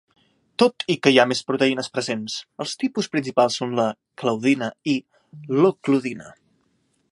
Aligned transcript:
Tot 0.61 0.85
i 0.93 0.95
que 1.01 1.11
hi 1.15 1.19
ha 1.23 1.25
més 1.31 1.41
proteïnes 1.49 1.89
presents, 1.97 2.37
els 2.65 2.73
tipus 2.85 3.11
principals 3.17 3.59
són 3.61 3.77
la 3.81 3.87
claudina 4.23 4.73
i 4.95 4.99
l'ocludina. 5.63 6.35